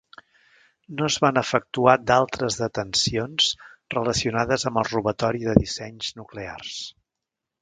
[1.01, 3.51] No es van efectuar d'altres detencions
[3.99, 6.83] relacionades amb el robatori de dissenys nuclears.